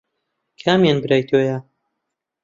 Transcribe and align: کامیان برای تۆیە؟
کامیان 0.61 0.97
برای 1.03 1.23
تۆیە؟ 1.29 1.57